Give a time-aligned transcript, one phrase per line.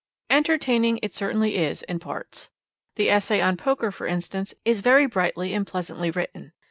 [0.31, 2.49] Entertaining it certainly is in parts.
[2.95, 6.53] The essay on Poker, for instance, is very brightly and pleasantly written.